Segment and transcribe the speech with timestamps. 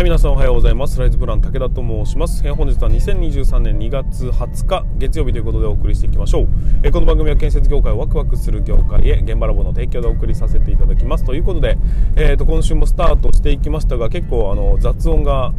[0.00, 0.98] はい、皆さんおはようございます。
[0.98, 2.42] ライズプラン武田と申します。
[2.48, 6.48] え、本日は2023年2月20日月曜日ということでお送りしていきましょう。
[6.82, 11.24] え、この番組は建設業界をワクワクする業界へ現場ラボの提供でお送りさせていただきます。
[11.24, 11.76] ということで、
[12.16, 15.52] えー、と今週もスタートしていきましたが、結構あの雑音が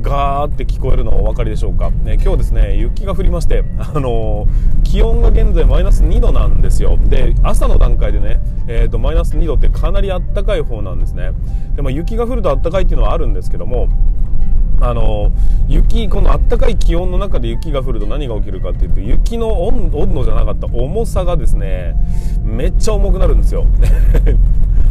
[0.00, 1.90] ガーって聞こえるのお分かりでしょうか？
[1.90, 4.46] ね、今日ですね、雪が降りまして、あの
[4.84, 6.96] 気温が現在マイナス2度なんですよ。
[6.96, 11.32] で、朝の段階でね、えー、とマイナス2度ってかなりあったかい方なんですね。
[11.76, 13.88] で、まあ、雪が降るとあったかいっていうのはあるんですけども
[14.80, 15.30] あの
[15.68, 21.94] 雪このあったかい気温の中で雪が降ると何が起きるかっていうと雪の温度じゃなかった重さがですね
[22.42, 23.66] めっちゃ重くなるんですよ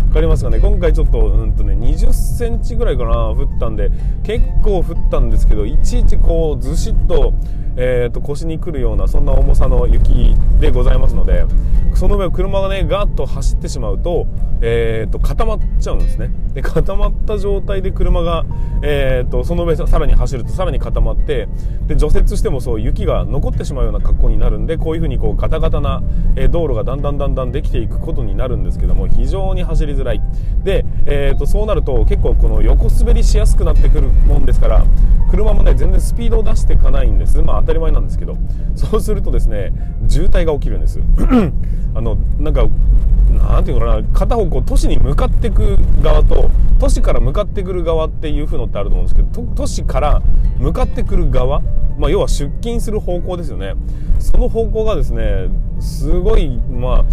[0.09, 0.59] かりますかね。
[0.59, 3.89] 今回ちょっと,、うんとね、20センチぐらいかな降ったんで
[4.23, 7.33] 結構降ったんですけどいちいちこうずしっと,、
[7.81, 11.45] えーと、腰にくるようなそんな重さの雪でございますので
[11.95, 14.27] その上を車がねガーッと走ってしまうと,、
[14.61, 16.29] えーと、固まっちゃうんですね。
[16.53, 18.45] で固まった状態で車が、
[18.81, 21.47] えーと、その上さらに走るとさらに固まって
[21.87, 26.01] で除雪してもそう雪が残ってしまうような格好になるんでこういうふうにこうガタガタな、
[26.35, 30.21] え、道路がだんだんだんだんできていくことになるんですけども非常に走りづらい。
[30.63, 34.85] で、えー、とそうなると結構この横滑りしやすくなってくるもんですから
[35.29, 37.41] 車もね全然スピードを出していかないんです。
[37.41, 38.35] まあたり前なんですけど
[38.75, 39.71] そうするとですね
[40.07, 40.99] 渋滞が起きるんです。
[41.93, 42.67] あのなんか
[43.37, 46.49] なんていうかな片方こう都市に向かってく側と
[46.79, 50.21] 都市から向かってくる側っていう風のってあると思うんですけど都市から
[50.57, 51.61] 向かってくる側、
[51.97, 53.73] まあ、要は出勤する方向ですよね。
[54.19, 55.49] その方向がですね
[55.79, 57.05] すごいまあ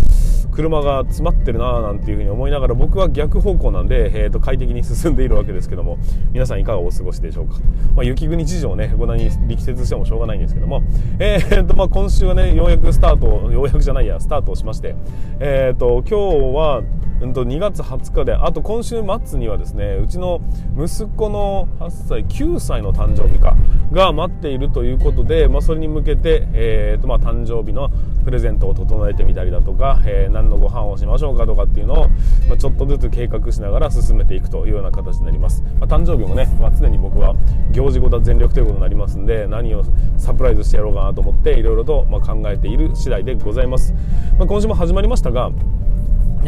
[0.56, 5.98] 車が詰まってるなぁなんていうふうに思いながら僕は逆方向なんで、えー、と快適に進んでいるわけですけども
[6.33, 7.58] 皆さんいかがお過ごしでしょうか、
[7.95, 10.83] まあ、雪国事情ねご覧に力説してもしょうがないんですけども、
[11.19, 14.97] えーとまあ、今週はねようやくスタートようやくじゃないやスタートをしまして、
[15.41, 16.84] えーと、今日は
[17.20, 20.40] うんと2月20日であと今週末にはですねうちの
[20.78, 23.56] 息子の8歳9歳の誕生日か
[23.90, 27.90] が待っているということで、まあ、それに向けて、えーとまあ、誕生日の
[28.24, 32.08] プレゼントを整えてみたりだとか、えー、何のご飯をしましょうかとかっていうのを、
[32.48, 37.34] まあ、ちょっとずつ計画しながら進めていくというような形になります、ま、誕生日もね、ま、常に僕は
[37.72, 39.84] 行事ごと全力ということになりますんで何を
[40.18, 43.95] サプライズしてやろうかなと思っていろいろとま考えている次第でございます、
[44.39, 45.50] ま今週も始まりましたが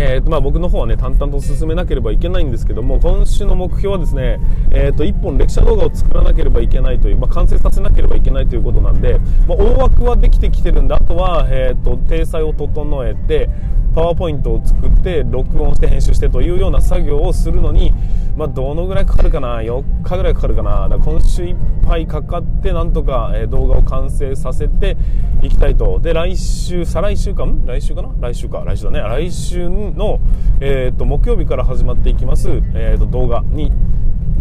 [0.01, 4.39] えーとまあ、僕の方はね淡々と進めなければいけないんですけども今週の目標はですね、
[4.71, 13.51] えー、と1本歴史動画を作らなければいけないという、まあ、完成させなければいけないということなんで、まあ、大枠はできてきてるんであとは、えーと、体裁を整えて
[13.93, 17.93] パワーポイントを作って録音して編集してというような作業をするのに、
[18.37, 24.97] まあ、どのぐらいかかるかな4日ぐらいかかるかなだ今週いっぱいかかってなんとか、動画を完成させて
[25.43, 25.99] いきたいと。
[25.99, 28.11] で来週再来週か来週かな？
[28.21, 28.63] 来週か。
[28.65, 29.01] 来週だね。
[29.01, 30.21] 来週の、
[30.61, 33.73] えーと、木曜日から始まっていきます、えーと動画に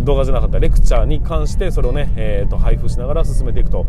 [0.08, 3.86] 動画じゃなかったレクチャーに関してそれをね、えー、と配布しながら進めていくと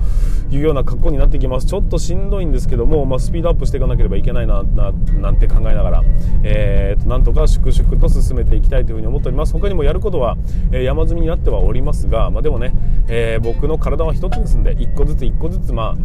[0.51, 1.67] いうような格好になってきます。
[1.67, 6.03] ちょっとしんどいんですけども、まあ、スピードアップしていかなければいけないななんて考えながら、
[6.43, 9.53] えー、となんとか粛々と進めていきたいというふうに思っております。
[9.53, 10.37] 他にもやることは、
[10.73, 12.73] え、山積みになってはおりますが、まあ、でもね、
[13.09, 15.97] えー、僕の体は一つですんで一個ずつ一個ずつまあ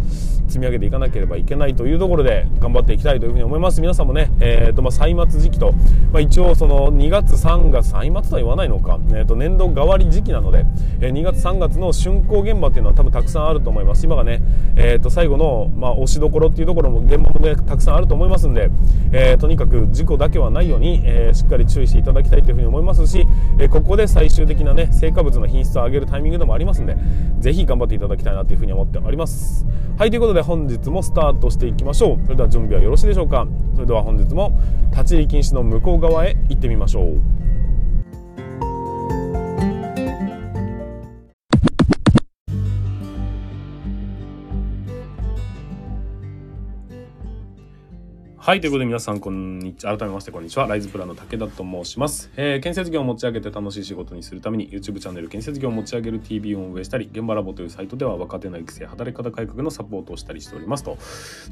[0.47, 3.81] 積み上げていかなければいけないというところで頑張っていきたいというふうに思います。
[3.81, 5.73] 皆さんもね、えーとまあ、歳末時期と、
[6.11, 10.65] まあ、一応その2月3月歳末とは言わないのか、えー、と年度代わり時期なので、
[11.01, 14.05] え、2月3月の竣工現場っていうのは多分たくさんあると思います。
[14.05, 14.41] 今がね、
[14.75, 18.69] えー、と最後の、まあ、押しどころっていうところも現場もねたくさんあると思いますんで、
[19.11, 23.25] えー、とにかく事故だけはないように、えー、しっかり注意していただきたいというふうに思いますし、
[23.59, 26.97] え、ここで最終的なね成果物の品質を上げるタイミングでもありますんで
[27.39, 29.65] ぜひ頑張っていただきたいなというふうに思っております。
[29.97, 32.19] はいということで本日もスタートしていきましょう。
[32.23, 33.47] それでは準備はよろしいでしょうか。
[33.75, 34.51] それでは本日も
[34.91, 37.42] 立ち入り禁止の向こう側へ行ってみましょう。
[48.45, 48.59] はい。
[48.59, 49.97] ということで皆さん、こんにちは。
[49.97, 50.67] 改めまして、こんにちは。
[50.67, 52.29] ライズプランの武田と申します。
[52.35, 60.83] えー、建設業を持ち上げて楽しい仕事にするために、YouTube チャンネル建設業を持ち上げる TV を運営したり、現場ラボというサイトでは若手の育成、働き方改革のサポートをしたりしております。
[60.83, 60.97] と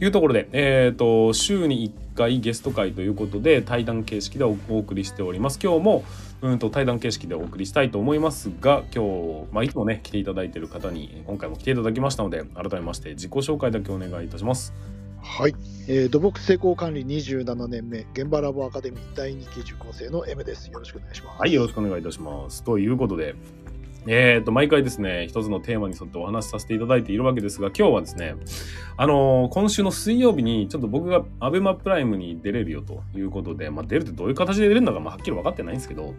[0.01, 5.61] いうところで、えっ、ー、と、週に1回ゲスト会ということで、対談形式でお送りしております。
[5.63, 6.03] 今日も、
[6.41, 14.73] うんと対談形式でお送りしたいと思いますが、今日、まあ、いつもね、来ていただいている方に、今回も来ていただきましたので、改めまして自己紹介だけお願いいたします。
[15.23, 15.55] はい、
[15.87, 20.69] えー、土木施工管理27年目、現場ラボアカデミー第2期受講生の M です。
[20.69, 21.39] よろしくお願いします。
[21.39, 22.63] はい、よろしくお願いいたします。
[22.63, 23.35] ということで、
[24.07, 28.35] え、ー、と、毎回ですね、一つのテーマに沿ってお話しさせていただいているわけですが、今日はですね、
[28.97, 36.15] あのー、今週の水曜日に、ちょっと僕がアベマプライムに出れるよということで、まあ、出るってどういう形で出れるのか、まあ、はっきり分かってないんですけど、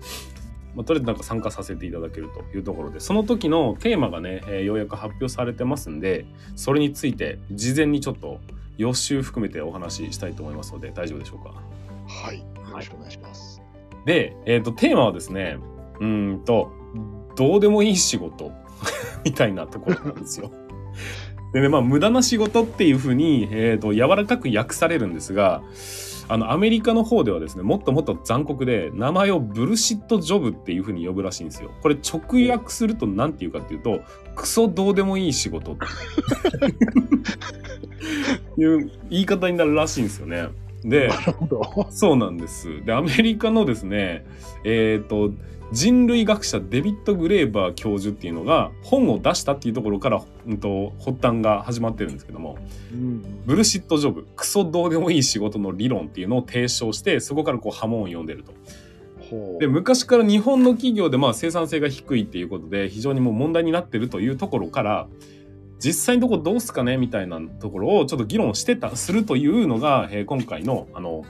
[0.74, 6.24] まあ、とりあえずなんか参加させていただけるというところで、その時のテーマがね、えーようやく発表されてますんで、
[6.56, 8.40] それについて事前にちょっと
[8.78, 11.52] 予習含めてお話ししたいと思いますので、大丈夫でしょうか？
[12.06, 12.38] はい。
[12.38, 13.60] よろしくお願いします。
[14.06, 15.58] で、えっ、と、テーマはですね、
[16.00, 16.72] うーんと、
[17.36, 18.50] どうでもいい仕事
[19.24, 20.50] みたいなところなんですよ。
[21.52, 25.62] でね、まあ、無駄な仕事っていうふうに、えっ、と、柔らかく訳されるんですが、
[26.28, 31.70] あの、アメリカの方ではですね、もっともっと残酷で、名前をブルシットジョブっていうふうに呼ぶらしいんですよ。
[31.82, 34.00] これ直訳すると何て言うかっていうと、
[34.34, 35.76] クソどうでもいい仕事っ
[38.56, 40.48] ていう言い方になるらしいんですよね。
[40.84, 41.10] で。
[41.90, 42.84] そうなんです。
[42.84, 44.24] で、アメリカのですね、
[44.64, 45.30] えっ、と、
[45.72, 52.58] 人類学者デビッド・グレーバー教授っていうのが本を出したっていうところから、うん、と発端が始まってるんですけども、
[52.92, 53.22] うん。
[53.46, 58.52] ブルシットジョブ、クソどうでもいい仕事の理論っていうのを提唱して、そこからこう波紋を読んでると。
[59.60, 65.08] で、昔から日本の企業でまあ生産性が低いっていうことで非常にもう問題になってるというところから、
[65.82, 71.24] 実際のところどうすかねみたいなところをちょっと議論してた、するというのが、えー今回の、あの、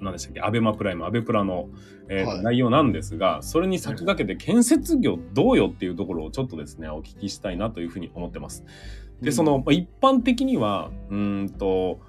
[0.00, 1.68] 何でしたっけ、アベマプライム、アベプラの、
[2.08, 8.64] えーはい内容なんですが、それに先駆けて建設業どうよっていうところをちょっとですね、お聞きしたいなというふうに思ってます。
[9.20, 12.00] で、その、まあ一般的には、うーんと、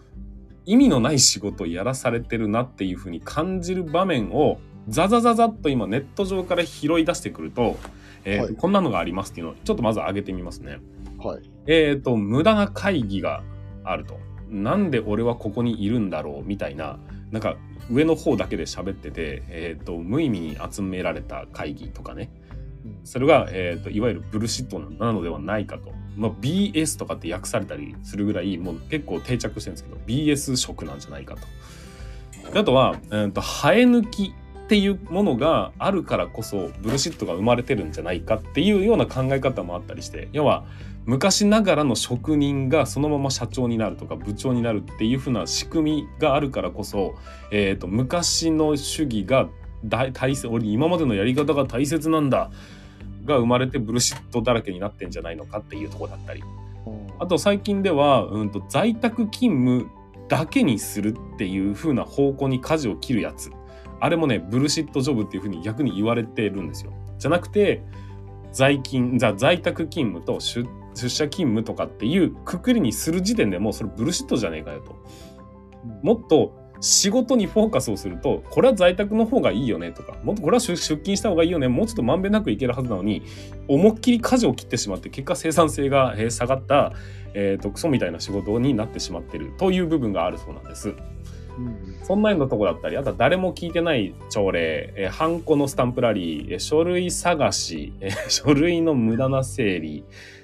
[0.65, 4.57] 意味のない仕事をやらされてるなっていうふうに感じる場面を、
[4.87, 7.77] ザザザザッと今ネット上から拾い出してくると、
[8.25, 10.79] えーとはいこんなのがありますっていうのをちょっとまず上げてみますね。
[11.23, 11.41] はい。
[11.67, 13.43] えっ、と、無駄な会議が
[13.83, 14.19] あると。
[14.49, 16.99] なんで俺はここにいるんだろうみたいな、
[17.31, 17.55] なんか
[17.89, 22.29] 上の方だけで喋ってて、えっ、と、無意味に集められた会議とかね。
[23.03, 25.91] それが、えー、といわゆるブルシットなのではないかと。
[26.15, 31.41] まあ、BS とかって訳されたりするぐらい、もう結構定着してるんですけど、BS 色なんじゃないかと。
[32.51, 40.63] であとは、えー、と生え抜きっていうものがあるからこそブルシットが生まれてるんじゃないかっていうような考え方もあったりして要は
[41.05, 47.15] 昔ながらの職人がそのまま社長になるとか部長になるっていう風な仕組みがあるからこそ、
[47.51, 49.49] えー、と昔の主義が
[49.83, 52.49] 大大切俺今までのやり方が大切なんだ
[53.25, 56.43] が生まれてブルシットだらけになってんじゃないのかっていうところだったり。
[57.19, 59.89] あと最近では、うん、と在宅勤務
[60.27, 63.51] だけにするっていう風な方向に舵を切るやつ
[64.03, 66.91] あれもねブルシットジョブっていう風に逆に言われてるんですよ。
[67.17, 67.81] じゃなくて
[68.51, 74.97] 在勤在在宅勤務と出出社勤務とかっていうくくりにする時点でもうそれブルシットじゃねえかよと。
[76.03, 83.23] もっと仕事にフォーカスをするとこれは在宅の方がいいよねとかもっとこれは出出勤した方がいいよねもうちょっとまんべんなくいけるはずなのに
[83.69, 86.91] 思いっきり舵を切ってしまって結果生産性がえー下がった、
[87.33, 90.93] えー、とクソみたいな仕事になってしまってるという部分があるそうなんです。
[91.57, 100.03] うんそんなようなとこだったり、あとは誰も聞いてない朝礼、えーハンコのスタンプラリー、えー書類探し、えー 書類の無駄な整理、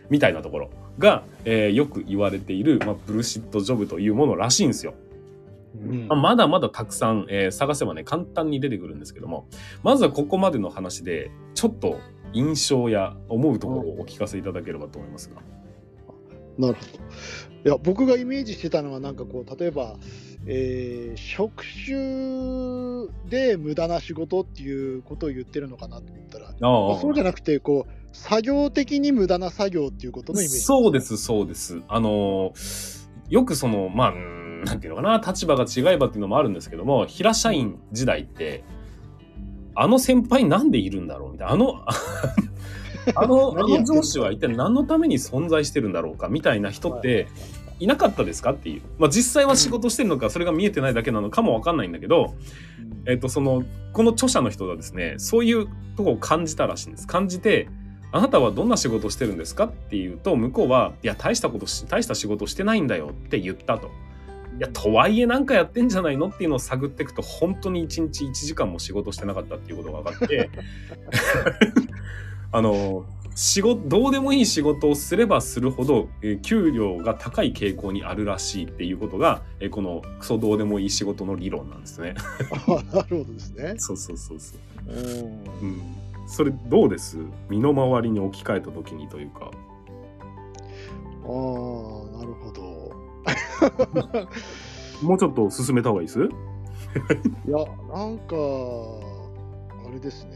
[0.10, 4.94] みたいなところが、えーよく言われている、まあ、ブルシットジョブというものらしいんですよ。
[5.82, 9.48] うんまあまだまだたくさん、えー探せばね、簡単に出てくるんですけども、
[9.84, 12.00] まずはここまでの話で、ちょっと
[12.34, 15.42] 印象や思うところをお聞かせいただければと思いますが。
[16.58, 17.04] なるほど。
[17.66, 19.98] いや、僕がイメージしてたのは、なんかこう、例えば、
[20.46, 30.60] えー職種で無駄な仕事っていうことを言ってるのかなと思ったら、あまあそうじゃなくて、こう、作業的に無駄な作業っていうことのイメージ。
[30.60, 31.82] そうです、そうです。
[31.88, 33.00] あのー
[33.30, 34.12] よくその、まあ、
[34.66, 38.64] なんていうのかな、立場が違えばっていうのもあるんですけども、平社員時代って、
[39.76, 41.86] あの先輩なんでいるんだろうみたいな、あの、
[43.16, 43.68] あの、 あの？
[43.68, 47.28] の上司は一体何のために存在してるんだろうかみたいな人って、
[47.80, 48.82] いなかったですかっていう。
[48.98, 52.36] まあ実際は仕事してるのか、それが見えてないだけなのかもわかんないんだけど、
[53.06, 53.64] えっと、その、
[53.94, 57.08] この著者の人がですね、そういうとこを感じたらしいんです。
[57.08, 57.70] 感じて、
[58.12, 63.90] あなたはどんな仕事をしてるんですかっていうと、向こうは、いや、大したことし、大した仕事してないんだよって言ったと。
[64.58, 70.50] いや、とはいえなんかやってんじゃないのっていうのを探っていくと、本当に1日1時間も仕事してなかったっていうことが分かって、
[72.52, 82.16] あの、仕事、どうでもいい仕事をすればするほど、えー給料が高い傾向にあるらしいっていうことが、えーこのクソどうでもいい仕事の理論なんですね。
[82.68, 83.76] あ なるほどですね。
[83.78, 84.92] そうそうそうそう。
[84.92, 85.82] うんうん。
[86.28, 87.18] それどうです？
[87.50, 89.46] 身の回りに置き換えた時にというか。
[89.46, 89.52] ああ、
[92.18, 92.92] なるほど。
[95.02, 96.20] もうちょっと進めた方がいいです？
[96.24, 96.24] い
[97.52, 97.58] や、
[97.94, 98.36] なんか、
[99.88, 100.32] あれですね。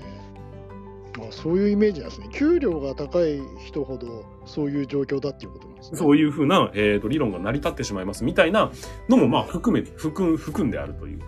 [1.17, 2.29] まあ、そういうイメージなんですね。
[2.33, 5.97] 給料が高い人ほどそういう状況だっていうことなんですね。
[5.97, 8.71] そういうふうな、えー、と理論が成り立ってしまいますみたいな
[9.09, 11.19] のもまあ含め含ん含んであるという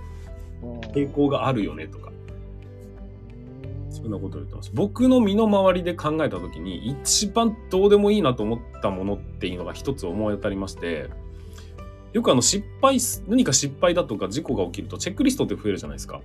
[0.63, 2.11] うん傾向があるよねとか
[3.95, 4.71] そんなこと言ってます。
[4.73, 11.09] 僕の身の回りで考えた時に、一番どうでもいいなと思ったものっていうのが一つ思い当たりまして、
[12.13, 16.21] よくあの失敗す、何か失敗だとか事故が起きるとチェックリストって増えるじゃないですか。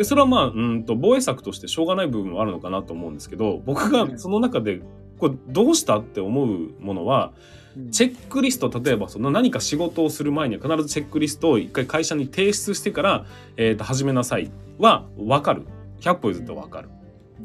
[0.00, 4.80] で、それはまあ、うんと、防衛策としてしょうがない部分はあるのかなと思うんですけど、僕がその中で、
[5.18, 7.34] これどうしたって思うものは、
[7.76, 13.26] うんチェックリスト、例えばその何か仕事をする前には必ずチェックリストを一回会社に提出してから、
[13.56, 15.66] えーと、始めなさいは分かる。
[16.00, 16.88] 100歩譲って分かる。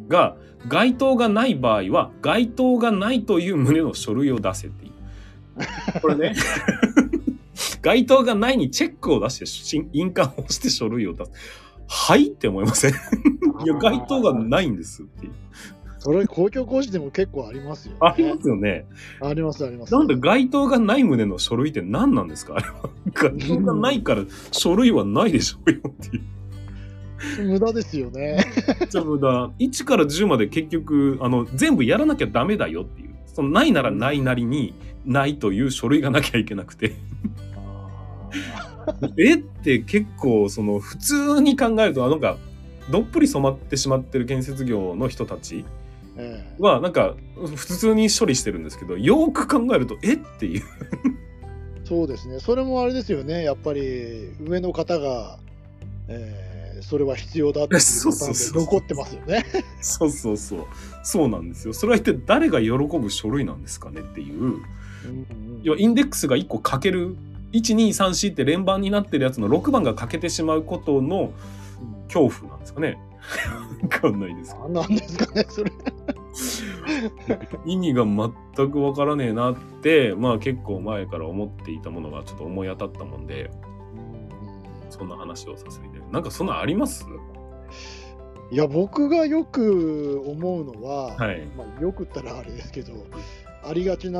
[0.07, 0.35] が、
[0.67, 6.01] 該当がない場合は、該当がないという旨の書類を出せっていう。
[6.01, 6.35] これね。
[7.81, 11.31] 該当がないにチェックを出して、し印鑑をして書類を出す。
[11.87, 12.27] はい？
[12.27, 12.91] って思いません？
[12.91, 12.95] い
[13.65, 15.33] や、該当がないんですっていう。
[15.99, 17.99] それ公共工事でも結構ありますよ、ね。
[18.01, 18.85] ありますよね。
[19.21, 19.93] ありますあります。
[19.93, 22.55] なんで該当がない旨の書類って何なんですか？
[22.57, 22.89] あれは。
[23.13, 26.23] 該当がないから書類はないでしょうよっていう。
[27.47, 28.45] 無駄ですよね。
[28.79, 29.49] めっちゃ無駄。
[29.57, 33.15] 1から10まで結局、あの、全部やらなきゃダメだよっていう。
[33.25, 34.75] そのないならないなりに、
[35.05, 36.93] ないという書類がなきゃいけなくて。
[39.17, 42.37] えって結構、その、普通に考えると、あなんか、
[42.91, 45.65] どっぷり染まってしまってる建設業の人たち
[46.17, 47.15] ええは、なんか、
[47.55, 50.63] 普通に処理してるんですけど、よーく考えると、えっていう。
[51.83, 52.39] そうですね。
[52.39, 53.43] それもあれですよね。
[53.43, 55.39] やっぱり上の方が、
[56.07, 59.45] えーそれは必要だっていう残ってますよね。
[59.81, 60.65] そうそうそう。
[61.03, 61.73] そうなんですよ。
[61.73, 64.43] それは一体誰が喜ぶ書類なんですかねっていう。
[64.43, 64.61] うんうん
[65.63, 67.15] 要はインデックスが1個欠ける
[67.57, 71.31] 1234って連番になってるやつの6番が欠けてしまうことの
[72.07, 72.97] 恐怖なんですかね。
[73.81, 75.71] わかんないです何なんですかね、それ。
[77.65, 83.49] 意味が全くわからねえなってまあ結構前から思っていたものがちょっと思い当たったもんで
[84.89, 86.13] そんな話をさせていただいて。
[86.13, 87.05] なんかそんなんあります？
[88.51, 91.47] いや、僕がよく思うのは、はい。
[91.57, 92.93] まあ、よくったらあれですけど、
[93.63, 94.19] ありがちな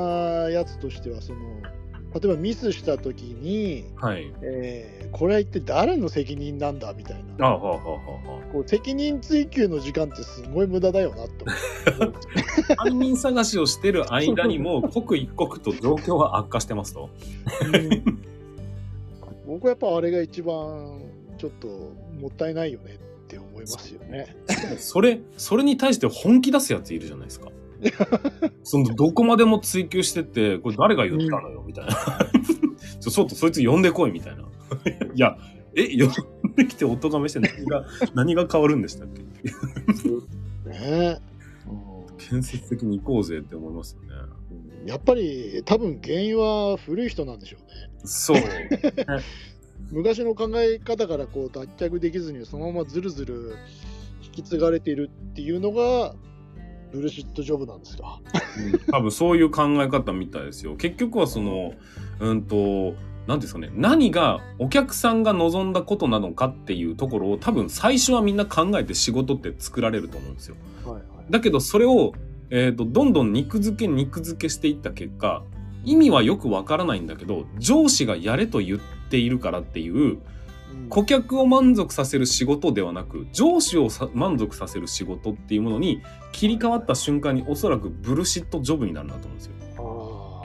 [0.50, 1.40] やつとしては、その
[2.16, 7.46] 例えばミスしたときに、はいえーこれは一体誰の責任なんだみたいな。
[7.48, 11.46] あはあはあはこう責任追及の時間ってすごい無駄だよなって
[11.98, 12.14] 思う
[12.78, 17.10] あ犯人探しをしてる間にも刻一刻と状況は悪化してますと
[17.74, 18.20] うん
[19.48, 21.02] 僕はやっぱあれが一番
[21.38, 21.68] ちょっと
[22.20, 24.36] もったいないよねって思いますよね。
[24.80, 27.50] それ、それに対して本気出すやついるじゃないですか。
[28.64, 31.94] その、どこまでも追求してって、これ誰が言ったのよ、みたいな。
[33.00, 34.44] ちょ、っとそいつ呼んでこい、みたいな。
[35.14, 35.38] いや、
[35.76, 36.06] え、呼
[36.48, 40.70] んできてお咎めして何が、何が変わるんでしたっけ？
[40.70, 41.20] ね
[42.18, 44.08] 建設的に行こうぜって思いますよね。
[44.52, 47.90] うんやっぱり多分原因は古い人なんでしょうね。
[48.04, 48.42] そう。
[49.92, 53.56] 昔の考え方からこう脱却できずにそのままずるずる
[54.24, 56.16] 引き継がれているっていうのが
[56.96, 58.20] ブルシットジョブなんですか？
[58.74, 60.76] うん多分そういう考え方みたいですよ。
[60.76, 61.74] 結局はその、
[62.20, 62.96] うんと、
[63.28, 70.56] なんですかね、何がお客さんが望んだことなのかっていうところを多分最初はみんな考えて仕事って作られると思うんですよ。
[70.86, 72.14] はいはいだけどそれを、
[72.52, 75.44] えー、とどんどん肉付け肉付けしていった結果
[75.84, 80.22] 意味はよくわからないんだけど上司がやれと言っているからっていううん
[80.90, 89.54] 顧客を満足させる仕事ではなく上司をさ満足させる仕事っていうものに切り替わった瞬間におそらくブルシットジョブになるなと思うんですよ。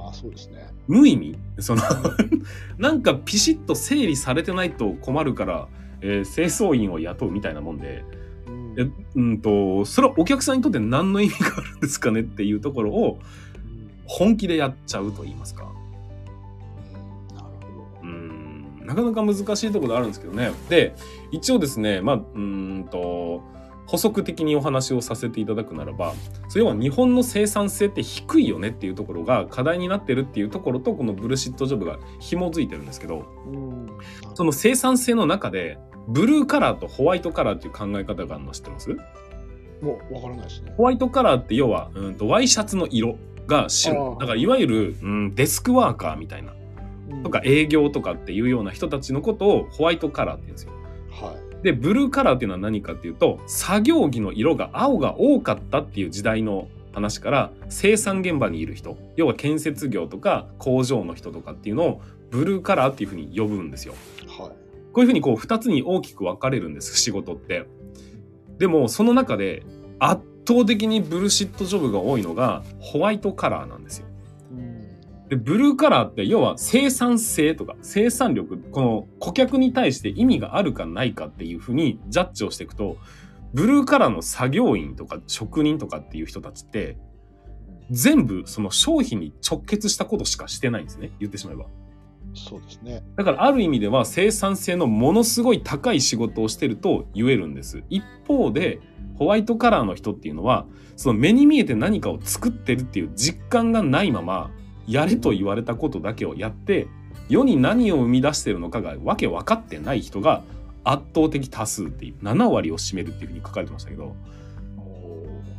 [0.04, 0.70] ああそうですね。
[0.88, 1.36] 無意味？
[1.58, 1.82] その
[2.78, 5.68] なんかピシッと整理されてないと困るから、
[6.00, 8.04] えー清掃員を雇うみたいなもんで。
[8.46, 13.18] うんえうんとそれはお客さんにとって何の意味があるんですかねっていうところを
[14.06, 15.72] 本気でやっちゃうと言いますか
[18.90, 20.50] なかなか難しいところであるんですけどね。
[20.68, 20.94] で
[21.30, 23.42] 一応ですねまあうんと
[23.87, 26.14] 補足的にお話をさせていただくならば
[26.49, 33.87] それは日本の生産性って低いよねっていうところが課題になってるっていうところとこのブルシットジョブが紐づいてるんですけどうん。
[34.35, 35.78] その生産性の中で
[36.09, 38.90] ブルーカラーとホワイトカラーっていう考え方があるの知ってます？
[39.80, 40.73] もうわからないですね。
[40.76, 43.16] ホワイトカラーって要は、うん、とワイシャツの色
[43.47, 44.16] が白。
[44.20, 46.52] だからいわゆる、うん、デスクワーカーみたいな。
[46.52, 46.59] うん
[47.22, 50.72] とか営業とかっていうような人たちのことをホワイトカラーって言うんですよ。
[51.10, 51.62] はい。
[51.62, 63.94] でブルーカラーっていうのは何かっていうと作業着の色が青が多かったっていう時代の話から生産現場にいる人要は建設業とか工場の人とかっていうのをブルーカラーっていうふうに呼ぶんですよ。
[64.26, 64.50] はい。
[64.92, 67.66] こういうふうにこう2つに大きく分かれるんです仕事って。
[68.58, 69.62] でもその中で
[69.98, 74.06] 圧倒的にブルシットジョブが多いのがホワイトカラーなんですよ。
[75.30, 82.96] うんでブルーカラーって要は生産性とか生産力この顧客に対して意味があるかないかっていうふうにジャッジをしていくと
[83.52, 86.96] ブルーカラーの作業員とか職人とかっていう人たちって、
[87.90, 91.10] 全部その商品に直結したことしかしてないんですね。
[91.18, 91.66] 言ってしまえば。
[92.34, 93.02] そうですね。
[93.16, 97.82] だからある意味では生産性のものすごい高い仕事をしてると言えるんです。
[97.90, 98.80] 一方で、
[99.16, 104.52] ホワイトカラーの人っていうのは、その目に見えて何かを作ってるっていう実感がないまま、
[104.90, 106.88] やれと言われたことだけをやって、
[107.28, 110.42] 世に何を生み出してるのかがわけ分かってない人が
[110.85, 114.16] 圧倒的多数っていう、7割を占めるっていうふうに書かれてましたけど、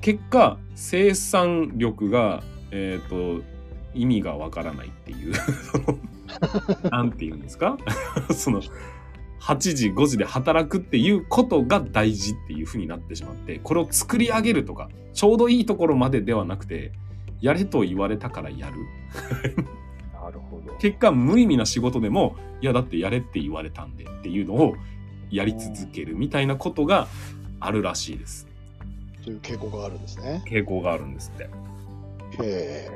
[0.01, 3.41] 結果、生産力が、えっ、と、
[3.93, 5.77] 意味がわからないっていう、そ
[6.83, 7.77] のなんて言うんですか？
[8.33, 8.61] その、
[9.39, 16.91] 8時、5時で働くっていうことが大事っていう風になってしまって、これを作り上げるとか、ちょうどいいところまでではなくて、
[17.41, 18.77] やれと言われたからやる。
[20.13, 20.73] なるほど。
[20.77, 24.75] 結果、無意味な仕事でも、いや、だってやれって言われたんでっていうのを
[25.31, 27.07] やり続けるみたいなことが
[27.59, 28.47] あるらしいです。
[29.23, 30.43] という傾向があるんですね。
[30.47, 31.43] 傾向があるんですって。
[31.43, 31.49] へ
[32.41, 32.89] え。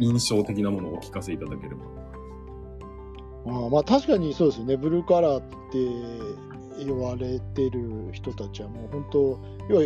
[0.00, 1.76] 印象的なものをお聞かせいただければ。
[3.48, 4.76] ああまあ確かにそうですよね。
[4.76, 9.82] ブルーカラーって言われてる人たちはもう本当、要は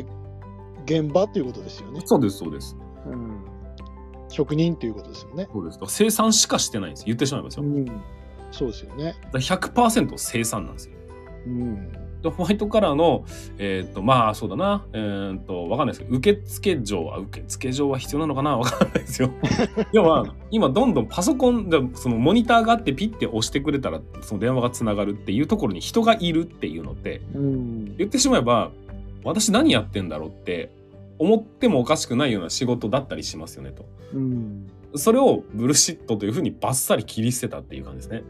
[0.86, 2.00] 現場っていうことですよね。
[2.04, 2.76] そうです、そうです。
[3.06, 3.39] うん。
[4.30, 5.48] 職人っていうことですよね。
[5.52, 5.74] そうです。
[5.74, 7.04] だから生産しかしてないんです。
[7.04, 7.64] 言ってしまいますよ。
[7.64, 7.86] うん。
[8.50, 9.04] そうですよね。
[9.04, 10.94] だから100%生産なんですよ。
[11.46, 11.92] うん。
[12.22, 13.24] でホワイトカラーの、
[13.58, 18.58] えっ、と、まあ、そうだな、えっ、と、わかんないですけど、受付状は、受付状は必要なのかな？
[18.58, 19.30] わかんないですよ。
[19.92, 27.96] 要は、今、どんどんパソコンで、そのモニターがあってピッて押してくれたら、その電話がつながるっていうところに人がいるっていうのって、うん。
[27.96, 28.70] 言ってしまえば、
[29.24, 30.70] 私何やってんだろうって
[31.20, 33.86] 思ってもおかしくないような仕事だったりしますよねと。
[34.14, 34.66] うん。
[34.96, 38.24] それをブルシットというふうにバッサリ切り捨てたっていう感じですね。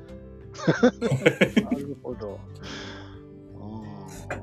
[1.63, 2.41] なるほど。
[3.61, 4.35] あ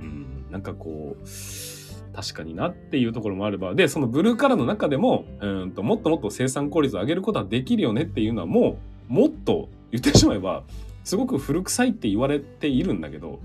[0.00, 8.78] うん、なんかこう、確かになっていうところもあれば、で、そのブルーカラーの中でも、うんともっともっと生産効率を上げることはできるよねっていうのはも
[9.10, 10.62] う、もっと言ってしまえば、
[11.04, 13.38] すごく古臭いって言われているんだけど、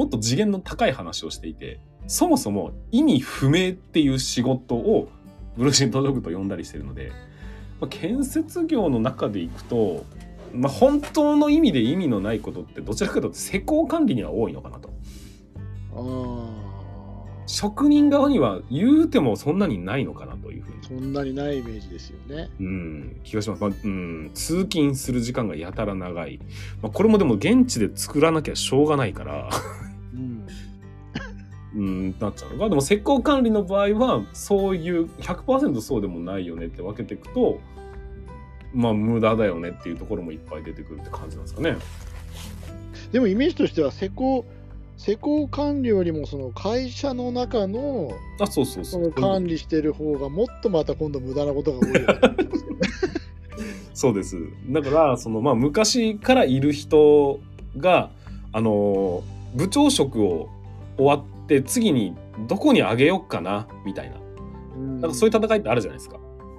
[0.00, 5.10] もっと次元の高い話をしていて、そもそも意味不明っていう仕事を
[5.58, 7.12] ブルーシットジョブと呼んだりしてるので、
[7.82, 10.06] まあ、建設業の中でいくと、
[10.54, 14.88] まあ、本当の意味で意味のないことってどちらかというと施工管理には多いのかなと。
[17.46, 22.48] 職人側には言うてもそんなにないのかなというふうにあ。、そんなにないイメージですよね。
[22.58, 23.62] うん、気がします。
[23.62, 26.40] まあうん、通勤する時間がやたら長い。
[26.80, 29.79] まあ、これもでも現地で作らなきゃしょうがないから、うん。
[31.74, 32.68] うん、なっちゃうのか。
[32.68, 37.60] でも施工管理の場合は、そういう100%そうでもないよねって分けていくと、
[38.74, 41.76] まあ無駄だよねっていうところもいっぱい出てくるって感じなんですかね。
[43.12, 44.44] でもイメージとしては施工
[44.96, 48.92] 施工管理よりもその会社の中のあ、そうそうそ。
[48.92, 52.06] そうの管理してる方がもっとまた今度無駄なことが多いね
[53.94, 54.36] そうです。
[54.68, 57.40] だから、その、まあ、昔からいる人
[57.76, 58.10] が、
[58.52, 59.22] あの、
[59.54, 60.48] 部長職を
[60.96, 62.14] 終わって、次に
[62.46, 64.16] どこにあげようかな、みたいな。
[64.76, 66.16] うんなんかそういう戦いってあるじゃないですか。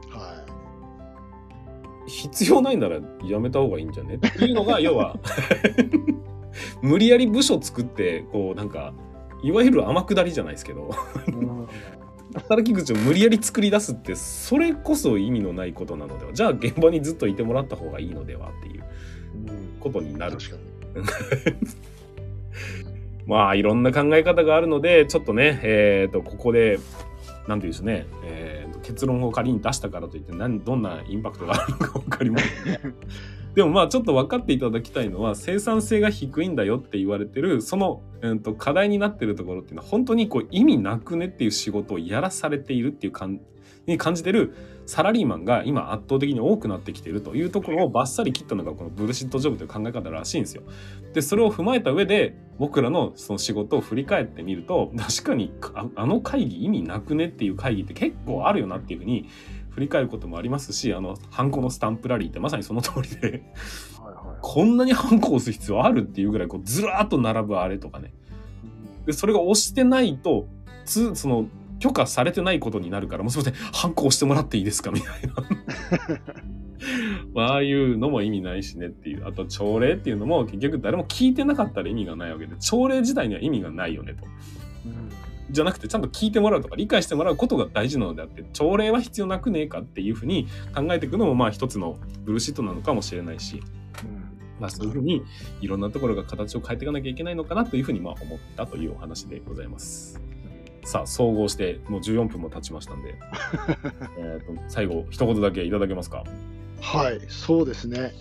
[0.10, 0.46] は
[2.06, 4.16] 必要ないならやめた方がいいんじゃね？
[4.16, 5.16] っていうのが、 要は、
[6.82, 8.94] 無理やり部署作って、こう、なんか、
[9.42, 10.92] いわゆる天下りじゃないですけど、
[12.36, 16.34] 働き口を無理やり作り出すって、それこそ意味のないことなのでは。
[16.34, 18.84] じゃあ現場にずっといてもらった方がいいのではっていう
[19.80, 20.38] ことになる。
[23.26, 26.80] まあいろんな考え方があるのでちょっとねえっ、とここで
[27.48, 32.96] 何て言うんでしょうね、えーと結論を仮に出したからといって何どんなインパクトがあるのか分かりません
[33.54, 43.40] でもまあちょっと分かっていただきたいのは生産性が低いんだよって言われてるその、えーと課題になってるところっていうのは本当にこう意味なくねっていう仕事をやらされているっていう感
[43.86, 44.54] に感じてる
[44.92, 50.64] サラリーマンが今圧倒的に多くなってきているというところをバッサリ切ったのがこのブルシットジョブという考え方らしいんですよ。
[51.14, 59.30] でそれを踏まえた上で僕らのその仕事を振り返ってみると確かにああの会議意味なくねっていう会議って結構あるよなっていうふうに
[59.70, 63.44] 振り返ることもありますしあのハンコのスタンプラリーってまさにその通りで
[64.42, 68.12] こんなにハンコを押す必要あるっていうぐらいこうずらーっと並ぶあれとかね
[69.04, 69.06] い。
[69.08, 70.48] でそれが押してないと
[70.84, 71.46] つその
[71.82, 74.92] 許可されてないことになるからもうすいませんハンコ押してもらっていいですか？
[74.92, 75.34] みたいな。
[77.34, 84.26] まあああいうのも意味ないしねっていうあと朝礼っていうのも結局誰も聞いてなかったら意味がないわけで朝礼自体には意味がないよねと。
[84.86, 85.10] うん
[85.50, 93.62] じゃなくてちゃんと聞いてもらうとか理解してもらうことが大事なのであって朝礼は必要なくねえかっていうふうに考えていくのもまあ一つのブルーシートなのかもしれないし、
[94.62, 95.24] まあ、そういうふうに
[95.60, 100.31] いろんなところが形を変えていかなきゃいけないのかなというふうにまあ思ったというお話でございます。
[100.92, 103.16] さあ、総合して、もう14分も経ちましたんで、
[104.20, 106.26] えっと、最後、一言だけいただけますか？
[106.82, 108.12] はい、そうですね。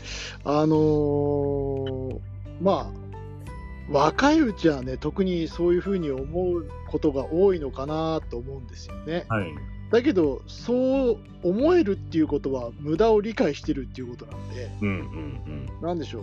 [0.44, 2.18] あのー
[2.62, 9.24] まあ、若いうちはね、特にそういうふうに思うことが多いのかなと思うんですよね。
[9.28, 9.46] はい。
[9.90, 16.22] だけど、そう思えるっていうことは、無駄を理解してるっていうことなんで、うんうんなんでしょう？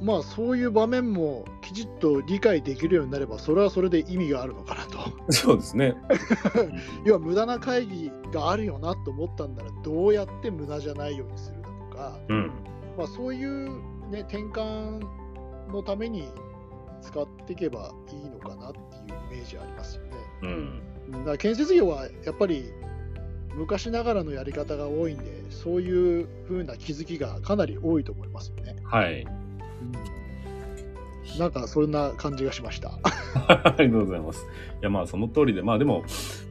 [0.00, 4.98] まあ、そういう場面もきちっと理解できるようになれば、それはそれで意味があるのかなと。
[5.26, 5.32] うん。
[5.32, 5.96] そうですね。
[7.04, 12.50] 要は無駄な会議があるよなと思ったんなら、どうやって無駄じゃないようにするだとか、うん。
[12.96, 13.68] まあ、そういう、
[14.10, 15.02] ね、転換
[15.72, 16.28] のために
[17.00, 20.10] 使っていけばいいのかなっていうイメージありますよね。
[20.42, 20.82] うん。
[21.10, 22.70] だから建設業はやっぱり
[23.54, 28.76] 昔ながらのやり方が多いんで、そういう風な気づきがかなり多いと思いますよね。
[28.84, 29.26] はい。
[31.38, 32.98] なんかそんな感じがしました。
[33.46, 34.46] ありがとうございます。
[34.80, 36.04] いやまあその通りでまあでも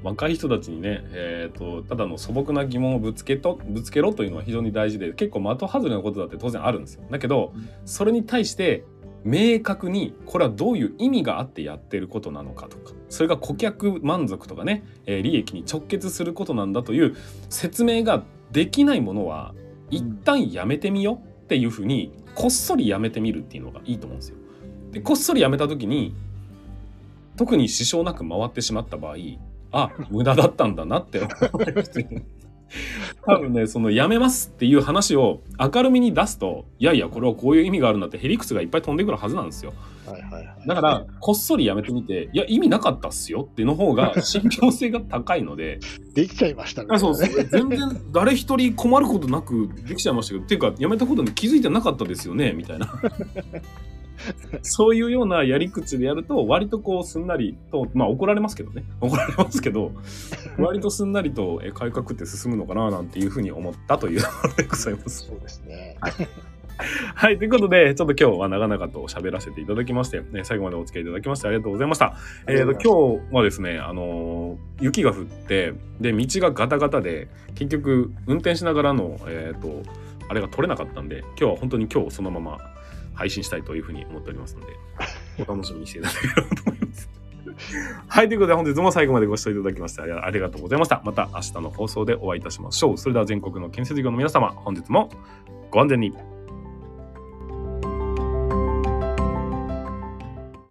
[0.04, 7.04] 若い人たちにね、えー、とただの素朴な疑問をぶつけとぶつけろというのは非常に大事で結構的外れなことだって当然あるんですよ。
[7.12, 8.86] だけどうんそれに対して
[9.24, 17.16] 明確にこれはどういう意味があってやってることなのかとかそれが顧客満足とかね、えー利益に直結することなんだという
[17.50, 19.54] 説明ができないものは
[19.90, 24.36] 一旦やめてみようっていうふうにこっそりやめてみるっていうのがいいと思うんですよ。
[24.92, 26.14] でこっそりやめた時に
[27.38, 29.16] 特に支障なく回ってしまった場合
[29.72, 31.22] あ無駄だったんだなって
[31.54, 32.06] 思います
[33.26, 39.74] 多分ねそのやめますっていう話を明るみに出すといやいやこれはこういう意味があるんだってへりくつがいっぱい飛んでくるはずなんですよ
[40.06, 40.68] はいはいはい。
[40.68, 45.80] だからこっそりやめてみていや意味なかったっすよっての方が 信憑性が高いので
[46.14, 46.90] できちゃいましたね。
[46.92, 47.80] あそうそう全然
[48.12, 52.88] 誰一人困ることなくできちゃいましたけどっていうかやめたことに気づいてなかったですよねみたいな
[54.62, 59.92] そういうようなやり口でやると割とこうすんなりとまあ怒られますけどね怒られますけど
[60.58, 65.28] 割とすんなりとえ改革って進むのかななんていうふうに思ったというところでございます。
[65.28, 65.98] そうですね。
[67.16, 72.16] はいということでちょっと今日は長々と喋らせていただきまして、ね、最後までお付き合いいただきましてありがとうございました。
[72.48, 79.90] えー、と今日はですね、あのー雪が降ってで道がガタガタで結局運転しながらの、えー、と
[80.30, 82.60] あれが取れなかったんで今日は本当に今日そのまま
[83.18, 84.68] 配信したいというふうに思っておりますので
[85.44, 87.10] お楽しみにしていただければと思います。
[88.08, 91.02] はいということで本日も最後までご視聴いただきましてありありがとうございました。
[91.04, 92.98] また明日の放送でお会いいたしましょう。
[92.98, 95.10] それでは全国の建設業の皆様本日も
[95.72, 96.37] ご安全に。